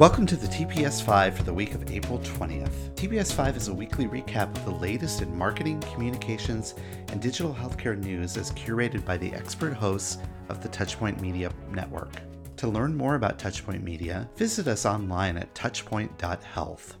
Welcome 0.00 0.24
to 0.28 0.36
the 0.36 0.46
TPS 0.46 1.02
5 1.02 1.36
for 1.36 1.42
the 1.42 1.52
week 1.52 1.74
of 1.74 1.90
April 1.90 2.18
20th. 2.20 2.94
TPS 2.94 3.34
5 3.34 3.54
is 3.58 3.68
a 3.68 3.74
weekly 3.74 4.06
recap 4.06 4.48
of 4.56 4.64
the 4.64 4.70
latest 4.70 5.20
in 5.20 5.36
marketing, 5.36 5.78
communications, 5.92 6.74
and 7.08 7.20
digital 7.20 7.52
healthcare 7.52 8.02
news 8.02 8.38
as 8.38 8.50
curated 8.52 9.04
by 9.04 9.18
the 9.18 9.30
expert 9.34 9.74
hosts 9.74 10.16
of 10.48 10.62
the 10.62 10.70
Touchpoint 10.70 11.20
Media 11.20 11.52
Network. 11.70 12.14
To 12.56 12.68
learn 12.68 12.96
more 12.96 13.16
about 13.16 13.38
Touchpoint 13.38 13.82
Media, 13.82 14.26
visit 14.36 14.68
us 14.68 14.86
online 14.86 15.36
at 15.36 15.54
touchpoint.health. 15.54 16.96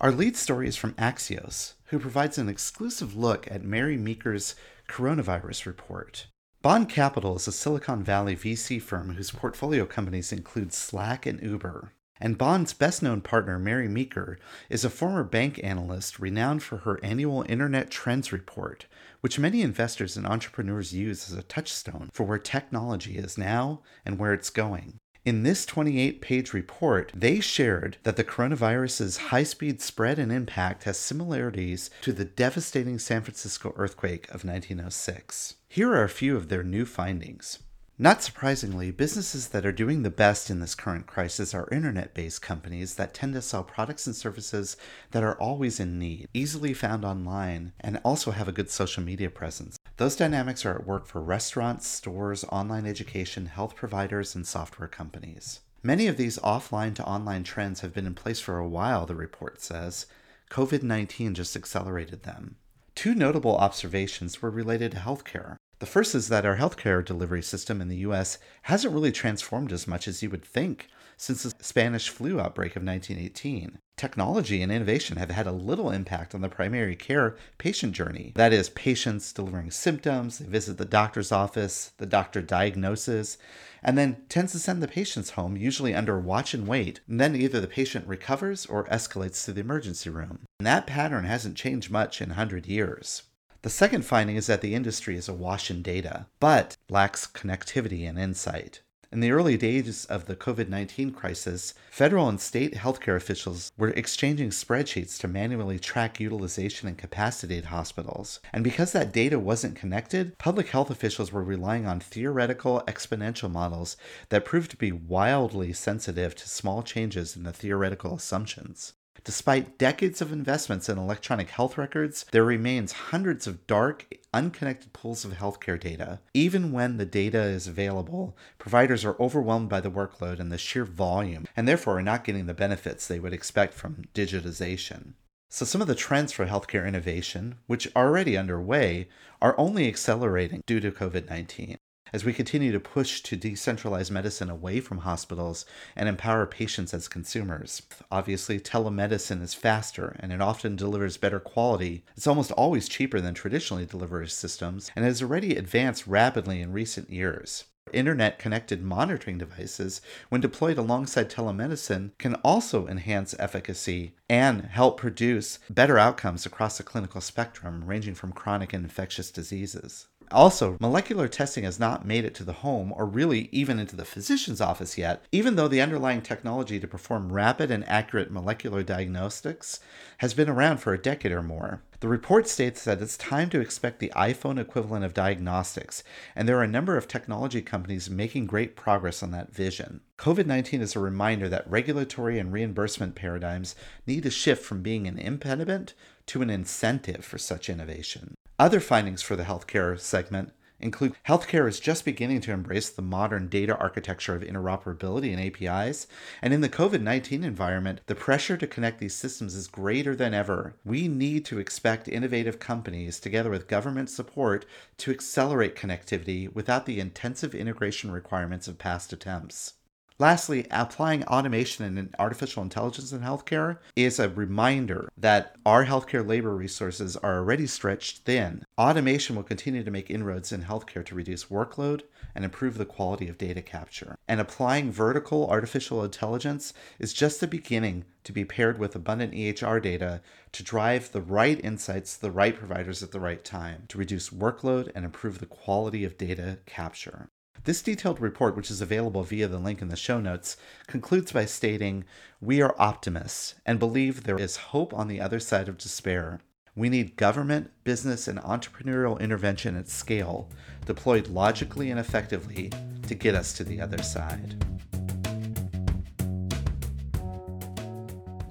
Our 0.00 0.10
lead 0.10 0.38
story 0.38 0.68
is 0.68 0.76
from 0.76 0.94
Axios, 0.94 1.74
who 1.88 1.98
provides 1.98 2.38
an 2.38 2.48
exclusive 2.48 3.14
look 3.14 3.46
at 3.50 3.62
Mary 3.62 3.98
Meeker's 3.98 4.54
coronavirus 4.88 5.66
report. 5.66 6.28
Bond 6.64 6.88
Capital 6.88 7.36
is 7.36 7.46
a 7.46 7.52
Silicon 7.52 8.02
Valley 8.02 8.34
VC 8.34 8.80
firm 8.80 9.16
whose 9.16 9.30
portfolio 9.30 9.84
companies 9.84 10.32
include 10.32 10.72
Slack 10.72 11.26
and 11.26 11.38
Uber. 11.42 11.92
And 12.18 12.38
Bond's 12.38 12.72
best 12.72 13.02
known 13.02 13.20
partner, 13.20 13.58
Mary 13.58 13.86
Meeker, 13.86 14.38
is 14.70 14.82
a 14.82 14.88
former 14.88 15.24
bank 15.24 15.60
analyst 15.62 16.18
renowned 16.18 16.62
for 16.62 16.78
her 16.78 16.98
annual 17.04 17.44
Internet 17.50 17.90
Trends 17.90 18.32
Report, 18.32 18.86
which 19.20 19.38
many 19.38 19.60
investors 19.60 20.16
and 20.16 20.26
entrepreneurs 20.26 20.94
use 20.94 21.30
as 21.30 21.36
a 21.36 21.42
touchstone 21.42 22.08
for 22.14 22.24
where 22.24 22.38
technology 22.38 23.18
is 23.18 23.36
now 23.36 23.82
and 24.06 24.18
where 24.18 24.32
it's 24.32 24.48
going. 24.48 25.00
In 25.24 25.42
this 25.42 25.64
28 25.64 26.20
page 26.20 26.52
report, 26.52 27.10
they 27.14 27.40
shared 27.40 27.96
that 28.02 28.16
the 28.16 28.24
coronavirus's 28.24 29.16
high 29.16 29.42
speed 29.42 29.80
spread 29.80 30.18
and 30.18 30.30
impact 30.30 30.84
has 30.84 30.98
similarities 30.98 31.88
to 32.02 32.12
the 32.12 32.26
devastating 32.26 32.98
San 32.98 33.22
Francisco 33.22 33.72
earthquake 33.76 34.26
of 34.26 34.44
1906. 34.44 35.54
Here 35.66 35.90
are 35.94 36.04
a 36.04 36.10
few 36.10 36.36
of 36.36 36.50
their 36.50 36.62
new 36.62 36.84
findings. 36.84 37.60
Not 37.96 38.22
surprisingly, 38.22 38.90
businesses 38.90 39.48
that 39.48 39.64
are 39.64 39.72
doing 39.72 40.02
the 40.02 40.10
best 40.10 40.50
in 40.50 40.60
this 40.60 40.74
current 40.74 41.06
crisis 41.06 41.54
are 41.54 41.70
internet 41.72 42.12
based 42.12 42.42
companies 42.42 42.96
that 42.96 43.14
tend 43.14 43.32
to 43.32 43.40
sell 43.40 43.64
products 43.64 44.06
and 44.06 44.14
services 44.14 44.76
that 45.12 45.22
are 45.22 45.40
always 45.40 45.80
in 45.80 45.98
need, 45.98 46.28
easily 46.34 46.74
found 46.74 47.02
online, 47.02 47.72
and 47.80 47.98
also 48.04 48.30
have 48.32 48.48
a 48.48 48.52
good 48.52 48.68
social 48.68 49.02
media 49.02 49.30
presence. 49.30 49.78
Those 49.96 50.16
dynamics 50.16 50.64
are 50.66 50.74
at 50.74 50.86
work 50.86 51.06
for 51.06 51.22
restaurants, 51.22 51.86
stores, 51.86 52.44
online 52.50 52.84
education, 52.84 53.46
health 53.46 53.76
providers, 53.76 54.34
and 54.34 54.44
software 54.44 54.88
companies. 54.88 55.60
Many 55.84 56.08
of 56.08 56.16
these 56.16 56.38
offline 56.38 56.94
to 56.96 57.04
online 57.06 57.44
trends 57.44 57.80
have 57.80 57.94
been 57.94 58.06
in 58.06 58.14
place 58.14 58.40
for 58.40 58.58
a 58.58 58.68
while, 58.68 59.06
the 59.06 59.14
report 59.14 59.60
says. 59.60 60.06
COVID 60.50 60.82
19 60.82 61.34
just 61.34 61.54
accelerated 61.54 62.24
them. 62.24 62.56
Two 62.94 63.14
notable 63.14 63.56
observations 63.56 64.42
were 64.42 64.50
related 64.50 64.92
to 64.92 64.98
healthcare. 64.98 65.56
The 65.84 65.90
first 65.90 66.14
is 66.14 66.28
that 66.28 66.46
our 66.46 66.56
healthcare 66.56 67.04
delivery 67.04 67.42
system 67.42 67.82
in 67.82 67.88
the 67.88 67.98
US 68.08 68.38
hasn't 68.62 68.94
really 68.94 69.12
transformed 69.12 69.70
as 69.70 69.86
much 69.86 70.08
as 70.08 70.22
you 70.22 70.30
would 70.30 70.42
think 70.42 70.88
since 71.18 71.42
the 71.42 71.52
Spanish 71.62 72.08
flu 72.08 72.40
outbreak 72.40 72.74
of 72.74 72.82
1918. 72.82 73.78
Technology 73.94 74.62
and 74.62 74.72
innovation 74.72 75.18
have 75.18 75.30
had 75.30 75.46
a 75.46 75.52
little 75.52 75.90
impact 75.90 76.34
on 76.34 76.40
the 76.40 76.48
primary 76.48 76.96
care 76.96 77.36
patient 77.58 77.92
journey. 77.92 78.32
That 78.34 78.54
is, 78.54 78.70
patients 78.70 79.30
delivering 79.30 79.72
symptoms, 79.72 80.38
they 80.38 80.46
visit 80.46 80.78
the 80.78 80.86
doctor's 80.86 81.30
office, 81.30 81.92
the 81.98 82.06
doctor 82.06 82.40
diagnoses, 82.40 83.36
and 83.82 83.98
then 83.98 84.22
tends 84.30 84.52
to 84.52 84.58
send 84.60 84.82
the 84.82 84.88
patients 84.88 85.32
home, 85.32 85.54
usually 85.54 85.94
under 85.94 86.18
watch 86.18 86.54
and 86.54 86.66
wait. 86.66 87.00
And 87.06 87.20
then 87.20 87.36
either 87.36 87.60
the 87.60 87.66
patient 87.66 88.08
recovers 88.08 88.64
or 88.64 88.86
escalates 88.86 89.44
to 89.44 89.52
the 89.52 89.60
emergency 89.60 90.08
room. 90.08 90.46
And 90.58 90.66
that 90.66 90.86
pattern 90.86 91.24
hasn't 91.24 91.58
changed 91.58 91.90
much 91.90 92.22
in 92.22 92.30
100 92.30 92.66
years. 92.66 93.24
The 93.64 93.70
second 93.70 94.04
finding 94.04 94.36
is 94.36 94.46
that 94.48 94.60
the 94.60 94.74
industry 94.74 95.16
is 95.16 95.26
awash 95.26 95.70
in 95.70 95.80
data, 95.80 96.26
but 96.38 96.76
lacks 96.90 97.26
connectivity 97.26 98.06
and 98.06 98.18
insight. 98.18 98.82
In 99.10 99.20
the 99.20 99.30
early 99.30 99.56
days 99.56 100.04
of 100.04 100.26
the 100.26 100.36
COVID 100.36 100.68
19 100.68 101.12
crisis, 101.12 101.72
federal 101.90 102.28
and 102.28 102.38
state 102.38 102.74
healthcare 102.74 103.16
officials 103.16 103.72
were 103.78 103.88
exchanging 103.88 104.50
spreadsheets 104.50 105.18
to 105.18 105.28
manually 105.28 105.78
track 105.78 106.20
utilization 106.20 106.88
and 106.88 106.98
capacity 106.98 107.56
at 107.56 107.64
hospitals. 107.64 108.38
And 108.52 108.62
because 108.62 108.92
that 108.92 109.14
data 109.14 109.38
wasn't 109.38 109.76
connected, 109.76 110.36
public 110.36 110.68
health 110.68 110.90
officials 110.90 111.32
were 111.32 111.42
relying 111.42 111.86
on 111.86 112.00
theoretical 112.00 112.82
exponential 112.86 113.50
models 113.50 113.96
that 114.28 114.44
proved 114.44 114.72
to 114.72 114.76
be 114.76 114.92
wildly 114.92 115.72
sensitive 115.72 116.34
to 116.34 116.50
small 116.50 116.82
changes 116.82 117.34
in 117.34 117.44
the 117.44 117.52
theoretical 117.54 118.14
assumptions. 118.14 118.92
Despite 119.24 119.78
decades 119.78 120.20
of 120.20 120.32
investments 120.32 120.86
in 120.90 120.98
electronic 120.98 121.48
health 121.48 121.78
records, 121.78 122.26
there 122.30 122.44
remains 122.44 122.92
hundreds 122.92 123.46
of 123.46 123.66
dark, 123.66 124.06
unconnected 124.34 124.92
pools 124.92 125.24
of 125.24 125.32
healthcare 125.32 125.80
data. 125.80 126.20
Even 126.34 126.72
when 126.72 126.98
the 126.98 127.06
data 127.06 127.40
is 127.40 127.66
available, 127.66 128.36
providers 128.58 129.02
are 129.02 129.16
overwhelmed 129.18 129.70
by 129.70 129.80
the 129.80 129.90
workload 129.90 130.40
and 130.40 130.52
the 130.52 130.58
sheer 130.58 130.84
volume, 130.84 131.46
and 131.56 131.66
therefore 131.66 131.98
are 131.98 132.02
not 132.02 132.24
getting 132.24 132.44
the 132.44 132.52
benefits 132.52 133.06
they 133.06 133.18
would 133.18 133.32
expect 133.32 133.72
from 133.72 134.04
digitization. 134.14 135.14
So, 135.48 135.64
some 135.64 135.80
of 135.80 135.86
the 135.86 135.94
trends 135.94 136.32
for 136.32 136.44
healthcare 136.44 136.86
innovation, 136.86 137.54
which 137.66 137.86
are 137.96 138.06
already 138.08 138.36
underway, 138.36 139.08
are 139.40 139.58
only 139.58 139.88
accelerating 139.88 140.62
due 140.66 140.80
to 140.80 140.90
COVID 140.90 141.30
19 141.30 141.78
as 142.14 142.24
we 142.24 142.32
continue 142.32 142.70
to 142.70 142.78
push 142.78 143.22
to 143.22 143.36
decentralize 143.36 144.08
medicine 144.08 144.48
away 144.48 144.78
from 144.78 144.98
hospitals 144.98 145.66
and 145.96 146.08
empower 146.08 146.46
patients 146.46 146.94
as 146.94 147.08
consumers. 147.08 147.82
Obviously, 148.08 148.60
telemedicine 148.60 149.42
is 149.42 149.52
faster 149.52 150.14
and 150.20 150.32
it 150.32 150.40
often 150.40 150.76
delivers 150.76 151.16
better 151.16 151.40
quality. 151.40 152.04
It's 152.16 152.28
almost 152.28 152.52
always 152.52 152.88
cheaper 152.88 153.20
than 153.20 153.34
traditionally 153.34 153.84
delivery 153.84 154.28
systems 154.28 154.92
and 154.94 155.04
has 155.04 155.22
already 155.22 155.56
advanced 155.56 156.06
rapidly 156.06 156.60
in 156.60 156.72
recent 156.72 157.10
years. 157.10 157.64
Internet 157.92 158.38
connected 158.38 158.82
monitoring 158.82 159.38
devices, 159.38 160.00
when 160.28 160.40
deployed 160.40 160.78
alongside 160.78 161.28
telemedicine, 161.28 162.10
can 162.18 162.34
also 162.36 162.86
enhance 162.86 163.34
efficacy 163.38 164.14
and 164.28 164.62
help 164.62 164.98
produce 164.98 165.58
better 165.68 165.98
outcomes 165.98 166.46
across 166.46 166.78
the 166.78 166.82
clinical 166.82 167.20
spectrum, 167.20 167.84
ranging 167.84 168.14
from 168.14 168.32
chronic 168.32 168.72
and 168.72 168.84
infectious 168.84 169.30
diseases. 169.30 170.06
Also, 170.30 170.76
molecular 170.80 171.28
testing 171.28 171.64
has 171.64 171.78
not 171.78 172.06
made 172.06 172.24
it 172.24 172.34
to 172.34 172.44
the 172.44 172.52
home 172.52 172.92
or 172.96 173.06
really 173.06 173.48
even 173.52 173.78
into 173.78 173.94
the 173.94 174.04
physician's 174.04 174.60
office 174.60 174.96
yet, 174.96 175.24
even 175.30 175.56
though 175.56 175.68
the 175.68 175.80
underlying 175.80 176.22
technology 176.22 176.80
to 176.80 176.88
perform 176.88 177.32
rapid 177.32 177.70
and 177.70 177.88
accurate 177.88 178.30
molecular 178.30 178.82
diagnostics 178.82 179.80
has 180.18 180.34
been 180.34 180.48
around 180.48 180.78
for 180.78 180.92
a 180.92 181.00
decade 181.00 181.32
or 181.32 181.42
more. 181.42 181.82
The 182.00 182.08
report 182.08 182.48
states 182.48 182.84
that 182.84 183.00
it's 183.00 183.16
time 183.16 183.48
to 183.50 183.60
expect 183.60 183.98
the 183.98 184.12
iPhone 184.14 184.58
equivalent 184.58 185.04
of 185.04 185.14
diagnostics, 185.14 186.04
and 186.36 186.48
there 186.48 186.58
are 186.58 186.64
a 186.64 186.68
number 186.68 186.96
of 186.96 187.08
technology 187.08 187.62
companies 187.62 188.10
making 188.10 188.46
great 188.46 188.76
progress 188.76 189.22
on 189.22 189.30
that 189.30 189.54
vision. 189.54 190.00
COVID 190.18 190.46
19 190.46 190.80
is 190.82 190.94
a 190.94 191.00
reminder 191.00 191.48
that 191.48 191.68
regulatory 191.70 192.38
and 192.38 192.52
reimbursement 192.52 193.14
paradigms 193.14 193.74
need 194.06 194.22
to 194.24 194.30
shift 194.30 194.64
from 194.64 194.82
being 194.82 195.06
an 195.06 195.18
impediment 195.18 195.94
to 196.26 196.42
an 196.42 196.50
incentive 196.50 197.24
for 197.24 197.38
such 197.38 197.70
innovation. 197.70 198.34
Other 198.56 198.78
findings 198.78 199.20
for 199.20 199.34
the 199.34 199.42
healthcare 199.42 199.98
segment 199.98 200.52
include 200.78 201.16
healthcare 201.26 201.68
is 201.68 201.80
just 201.80 202.04
beginning 202.04 202.40
to 202.42 202.52
embrace 202.52 202.88
the 202.88 203.02
modern 203.02 203.48
data 203.48 203.76
architecture 203.76 204.36
of 204.36 204.42
interoperability 204.42 205.32
and 205.32 205.40
APIs. 205.40 206.06
And 206.40 206.54
in 206.54 206.60
the 206.60 206.68
COVID 206.68 207.00
19 207.00 207.42
environment, 207.42 208.00
the 208.06 208.14
pressure 208.14 208.56
to 208.56 208.66
connect 208.68 209.00
these 209.00 209.16
systems 209.16 209.56
is 209.56 209.66
greater 209.66 210.14
than 210.14 210.34
ever. 210.34 210.76
We 210.84 211.08
need 211.08 211.44
to 211.46 211.58
expect 211.58 212.06
innovative 212.06 212.60
companies, 212.60 213.18
together 213.18 213.50
with 213.50 213.66
government 213.66 214.08
support, 214.08 214.66
to 214.98 215.10
accelerate 215.10 215.74
connectivity 215.74 216.52
without 216.54 216.86
the 216.86 217.00
intensive 217.00 217.56
integration 217.56 218.12
requirements 218.12 218.68
of 218.68 218.78
past 218.78 219.12
attempts. 219.12 219.74
Lastly, 220.20 220.68
applying 220.70 221.24
automation 221.24 221.98
and 221.98 222.14
artificial 222.20 222.62
intelligence 222.62 223.10
in 223.10 223.18
healthcare 223.18 223.78
is 223.96 224.20
a 224.20 224.28
reminder 224.28 225.08
that 225.18 225.56
our 225.66 225.84
healthcare 225.86 226.24
labor 226.24 226.54
resources 226.54 227.16
are 227.16 227.38
already 227.38 227.66
stretched 227.66 228.18
thin. 228.18 228.64
Automation 228.78 229.34
will 229.34 229.42
continue 229.42 229.82
to 229.82 229.90
make 229.90 230.12
inroads 230.12 230.52
in 230.52 230.62
healthcare 230.62 231.04
to 231.06 231.16
reduce 231.16 231.46
workload 231.46 232.02
and 232.32 232.44
improve 232.44 232.78
the 232.78 232.84
quality 232.84 233.26
of 233.26 233.38
data 233.38 233.60
capture. 233.60 234.16
And 234.28 234.40
applying 234.40 234.92
vertical 234.92 235.50
artificial 235.50 236.04
intelligence 236.04 236.72
is 237.00 237.12
just 237.12 237.40
the 237.40 237.48
beginning 237.48 238.04
to 238.22 238.32
be 238.32 238.44
paired 238.44 238.78
with 238.78 238.94
abundant 238.94 239.34
EHR 239.34 239.82
data 239.82 240.22
to 240.52 240.62
drive 240.62 241.10
the 241.10 241.22
right 241.22 241.60
insights 241.64 242.14
to 242.14 242.22
the 242.22 242.30
right 242.30 242.56
providers 242.56 243.02
at 243.02 243.10
the 243.10 243.18
right 243.18 243.42
time 243.42 243.82
to 243.88 243.98
reduce 243.98 244.30
workload 244.30 244.92
and 244.94 245.04
improve 245.04 245.40
the 245.40 245.46
quality 245.46 246.04
of 246.04 246.16
data 246.16 246.58
capture. 246.66 247.30
This 247.62 247.80
detailed 247.80 248.20
report, 248.20 248.56
which 248.56 248.70
is 248.70 248.80
available 248.80 249.22
via 249.22 249.48
the 249.48 249.58
link 249.58 249.80
in 249.80 249.88
the 249.88 249.96
show 249.96 250.20
notes, 250.20 250.56
concludes 250.86 251.32
by 251.32 251.46
stating 251.46 252.04
We 252.40 252.60
are 252.60 252.74
optimists 252.78 253.54
and 253.64 253.78
believe 253.78 254.24
there 254.24 254.38
is 254.38 254.56
hope 254.56 254.92
on 254.92 255.08
the 255.08 255.20
other 255.20 255.40
side 255.40 255.68
of 255.68 255.78
despair. 255.78 256.40
We 256.76 256.88
need 256.88 257.16
government, 257.16 257.70
business, 257.84 258.28
and 258.28 258.38
entrepreneurial 258.40 259.18
intervention 259.20 259.76
at 259.76 259.88
scale, 259.88 260.50
deployed 260.84 261.28
logically 261.28 261.90
and 261.90 262.00
effectively 262.00 262.70
to 263.06 263.14
get 263.14 263.34
us 263.34 263.52
to 263.54 263.64
the 263.64 263.80
other 263.80 264.02
side. 264.02 264.62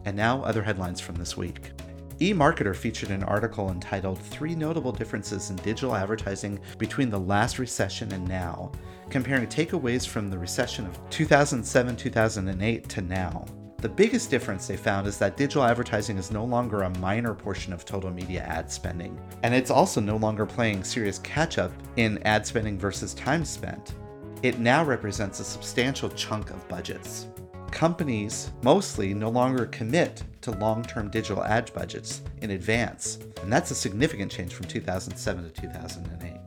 And 0.05 0.15
now, 0.15 0.41
other 0.43 0.63
headlines 0.63 1.01
from 1.01 1.15
this 1.15 1.37
week 1.37 1.71
eMarketer 2.23 2.73
featured 2.73 3.09
an 3.09 3.23
article 3.23 3.69
entitled 3.69 4.17
Three 4.17 4.55
Notable 4.55 4.93
Differences 4.93 5.49
in 5.49 5.57
Digital 5.57 5.93
Advertising 5.93 6.57
Between 6.77 7.09
the 7.09 7.19
Last 7.19 7.59
Recession 7.59 8.13
and 8.13 8.25
Now, 8.25 8.71
comparing 9.09 9.45
takeaways 9.47 10.07
from 10.07 10.29
the 10.29 10.37
recession 10.37 10.85
of 10.85 10.97
2007 11.09 11.97
2008 11.97 12.87
to 12.87 13.01
now. 13.01 13.45
The 13.77 13.89
biggest 13.89 14.29
difference 14.29 14.67
they 14.67 14.77
found 14.77 15.05
is 15.05 15.17
that 15.17 15.35
digital 15.35 15.65
advertising 15.65 16.17
is 16.17 16.31
no 16.31 16.45
longer 16.45 16.83
a 16.83 16.99
minor 16.99 17.33
portion 17.33 17.73
of 17.73 17.83
total 17.83 18.11
media 18.11 18.43
ad 18.43 18.71
spending, 18.71 19.19
and 19.43 19.53
it's 19.53 19.71
also 19.71 19.99
no 19.99 20.15
longer 20.15 20.45
playing 20.45 20.85
serious 20.85 21.19
catch 21.19 21.57
up 21.57 21.73
in 21.97 22.23
ad 22.23 22.47
spending 22.47 22.79
versus 22.79 23.13
time 23.13 23.43
spent. 23.43 23.95
It 24.43 24.59
now 24.59 24.85
represents 24.85 25.41
a 25.41 25.43
substantial 25.43 26.09
chunk 26.11 26.51
of 26.51 26.65
budgets. 26.69 27.27
Companies 27.73 28.51
mostly 28.61 29.15
no 29.15 29.29
longer 29.29 29.65
commit 29.65 30.23
to 30.41 30.51
long 30.51 30.83
term 30.83 31.09
digital 31.09 31.43
ad 31.43 31.73
budgets 31.73 32.21
in 32.41 32.51
advance, 32.51 33.17
and 33.41 33.51
that's 33.51 33.71
a 33.71 33.75
significant 33.75 34.31
change 34.31 34.53
from 34.53 34.67
2007 34.67 35.43
to 35.43 35.49
2008. 35.49 36.39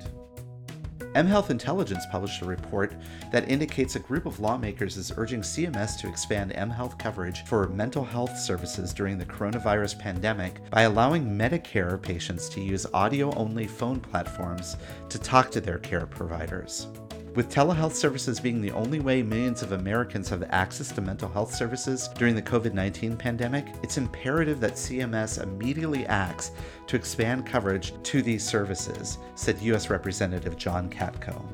mHealth 1.15 1.51
Intelligence 1.51 2.05
published 2.13 2.43
a 2.43 2.47
report 2.47 2.95
that 3.33 3.51
indicates 3.51 3.97
a 3.97 4.01
group 4.01 4.25
of 4.25 4.39
lawmakers 4.39 4.97
is 4.97 5.13
urging 5.17 5.41
CMS 5.41 5.99
to 5.99 6.09
expand 6.09 6.53
mHealth 6.53 6.97
coverage 6.97 7.45
for 7.45 7.69
mental 7.71 8.05
health 8.05 8.39
services 8.39 8.95
during 8.95 9.19
the 9.19 9.27
coronavirus 9.27 9.99
pandemic 9.99 10.71
by 10.71 10.83
allowing 10.83 11.27
Medicare 11.27 12.01
patients 12.01 12.49
to 12.51 12.61
use 12.61 12.87
audio 12.95 13.35
only 13.35 13.67
phone 13.67 13.99
platforms 13.99 14.77
to 15.09 15.19
talk 15.19 15.51
to 15.51 15.61
their 15.61 15.79
care 15.79 16.07
providers. 16.07 16.87
With 17.37 17.53
telehealth 17.53 17.93
services 17.93 18.41
being 18.41 18.63
the 18.63 18.71
only 18.71 18.99
way 18.99 19.23
millions 19.23 19.61
of 19.61 19.73
Americans 19.73 20.31
have 20.31 20.43
access 20.45 20.91
to 20.93 21.03
mental 21.03 21.29
health 21.29 21.55
services 21.55 22.09
during 22.17 22.35
the 22.35 22.41
COVID 22.41 22.73
19 22.73 23.15
pandemic, 23.15 23.67
it's 23.83 23.99
imperative 23.99 24.59
that 24.61 24.73
CMS 24.73 25.43
immediately 25.43 26.07
acts 26.07 26.53
to 26.87 26.97
expand 26.97 27.45
coverage 27.45 27.93
to 28.05 28.23
these 28.23 28.43
services, 28.43 29.19
said 29.35 29.61
U.S. 29.61 29.91
Representative 29.91 30.57
John 30.57 30.89
Katko. 30.89 31.45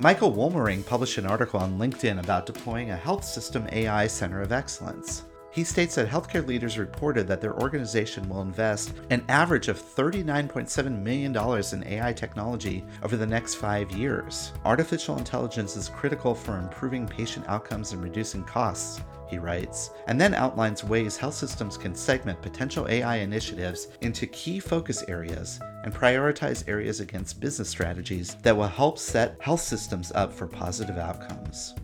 Michael 0.00 0.32
Wolmering 0.32 0.84
published 0.86 1.18
an 1.18 1.26
article 1.26 1.60
on 1.60 1.78
LinkedIn 1.78 2.18
about 2.18 2.46
deploying 2.46 2.90
a 2.90 2.96
health 2.96 3.22
system 3.22 3.68
AI 3.70 4.06
center 4.06 4.40
of 4.40 4.50
excellence. 4.50 5.24
He 5.52 5.64
states 5.64 5.96
that 5.96 6.08
healthcare 6.08 6.46
leaders 6.46 6.78
reported 6.78 7.28
that 7.28 7.42
their 7.42 7.54
organization 7.60 8.26
will 8.26 8.40
invest 8.40 8.94
an 9.10 9.22
average 9.28 9.68
of 9.68 9.78
$39.7 9.78 11.02
million 11.02 11.36
in 11.36 11.92
AI 11.92 12.12
technology 12.14 12.82
over 13.02 13.18
the 13.18 13.26
next 13.26 13.56
five 13.56 13.92
years. 13.92 14.54
Artificial 14.64 15.18
intelligence 15.18 15.76
is 15.76 15.90
critical 15.90 16.34
for 16.34 16.58
improving 16.58 17.06
patient 17.06 17.44
outcomes 17.48 17.92
and 17.92 18.02
reducing 18.02 18.44
costs, 18.44 19.02
he 19.28 19.36
writes, 19.36 19.90
and 20.06 20.18
then 20.18 20.32
outlines 20.32 20.84
ways 20.84 21.18
health 21.18 21.34
systems 21.34 21.76
can 21.76 21.94
segment 21.94 22.40
potential 22.40 22.88
AI 22.88 23.16
initiatives 23.16 23.88
into 24.00 24.26
key 24.28 24.58
focus 24.58 25.04
areas 25.06 25.60
and 25.84 25.92
prioritize 25.92 26.66
areas 26.66 27.00
against 27.00 27.40
business 27.40 27.68
strategies 27.68 28.36
that 28.36 28.56
will 28.56 28.66
help 28.66 28.98
set 28.98 29.36
health 29.38 29.60
systems 29.60 30.12
up 30.14 30.32
for 30.32 30.46
positive 30.46 30.96
outcomes. 30.96 31.74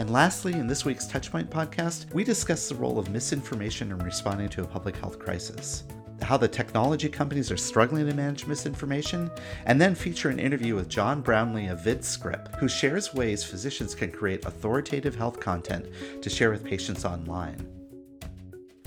And 0.00 0.08
lastly, 0.08 0.54
in 0.54 0.66
this 0.66 0.86
week's 0.86 1.06
Touchpoint 1.06 1.50
podcast, 1.50 2.10
we 2.14 2.24
discuss 2.24 2.70
the 2.70 2.74
role 2.74 2.98
of 2.98 3.10
misinformation 3.10 3.90
in 3.90 3.98
responding 3.98 4.48
to 4.48 4.62
a 4.62 4.66
public 4.66 4.96
health 4.96 5.18
crisis, 5.18 5.84
how 6.22 6.38
the 6.38 6.48
technology 6.48 7.06
companies 7.06 7.50
are 7.50 7.58
struggling 7.58 8.06
to 8.06 8.14
manage 8.14 8.46
misinformation, 8.46 9.30
and 9.66 9.78
then 9.78 9.94
feature 9.94 10.30
an 10.30 10.38
interview 10.38 10.74
with 10.74 10.88
John 10.88 11.20
Brownlee 11.20 11.66
of 11.66 11.80
VidScript, 11.80 12.56
who 12.56 12.66
shares 12.66 13.12
ways 13.12 13.44
physicians 13.44 13.94
can 13.94 14.10
create 14.10 14.46
authoritative 14.46 15.14
health 15.14 15.38
content 15.38 15.84
to 16.22 16.30
share 16.30 16.50
with 16.50 16.64
patients 16.64 17.04
online. 17.04 17.68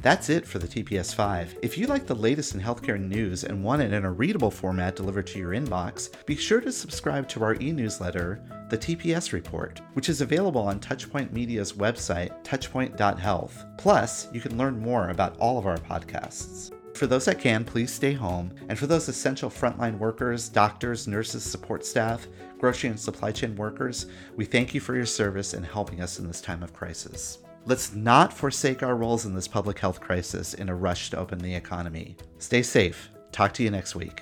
That's 0.01 0.29
it 0.29 0.47
for 0.47 0.57
the 0.57 0.67
TPS 0.67 1.13
5. 1.13 1.59
If 1.61 1.77
you 1.77 1.85
like 1.85 2.07
the 2.07 2.15
latest 2.15 2.55
in 2.55 2.59
healthcare 2.59 2.99
news 2.99 3.43
and 3.43 3.63
want 3.63 3.83
it 3.83 3.93
in 3.93 4.03
a 4.03 4.11
readable 4.11 4.51
format 4.51 4.95
delivered 4.95 5.27
to 5.27 5.39
your 5.39 5.51
inbox, 5.51 6.09
be 6.25 6.35
sure 6.35 6.59
to 6.59 6.71
subscribe 6.71 7.29
to 7.29 7.43
our 7.43 7.53
e 7.61 7.71
newsletter, 7.71 8.43
the 8.69 8.77
TPS 8.77 9.33
Report, 9.33 9.81
which 9.93 10.09
is 10.09 10.21
available 10.21 10.61
on 10.61 10.79
Touchpoint 10.79 11.31
Media's 11.31 11.73
website, 11.73 12.43
touchpoint.health. 12.43 13.65
Plus, 13.77 14.27
you 14.33 14.41
can 14.41 14.57
learn 14.57 14.79
more 14.79 15.09
about 15.09 15.37
all 15.37 15.57
of 15.57 15.65
our 15.65 15.77
podcasts. 15.77 16.71
For 16.95 17.07
those 17.07 17.25
that 17.25 17.39
can, 17.39 17.65
please 17.65 17.91
stay 17.91 18.13
home. 18.13 18.53
And 18.69 18.77
for 18.77 18.87
those 18.87 19.07
essential 19.07 19.49
frontline 19.49 19.97
workers, 19.97 20.47
doctors, 20.47 21.07
nurses, 21.07 21.43
support 21.43 21.85
staff, 21.85 22.27
grocery 22.59 22.89
and 22.89 22.99
supply 22.99 23.31
chain 23.31 23.55
workers, 23.55 24.05
we 24.35 24.45
thank 24.45 24.73
you 24.73 24.79
for 24.79 24.95
your 24.95 25.05
service 25.05 25.53
in 25.53 25.63
helping 25.63 26.01
us 26.01 26.19
in 26.19 26.27
this 26.27 26.41
time 26.41 26.63
of 26.63 26.73
crisis. 26.73 27.39
Let's 27.65 27.93
not 27.93 28.33
forsake 28.33 28.83
our 28.83 28.95
roles 28.95 29.25
in 29.25 29.33
this 29.33 29.47
public 29.47 29.79
health 29.79 30.01
crisis 30.01 30.53
in 30.53 30.69
a 30.69 30.75
rush 30.75 31.09
to 31.11 31.17
open 31.17 31.39
the 31.39 31.55
economy. 31.55 32.17
Stay 32.37 32.61
safe. 32.61 33.09
Talk 33.31 33.53
to 33.53 33.63
you 33.63 33.71
next 33.71 33.95
week. 33.95 34.21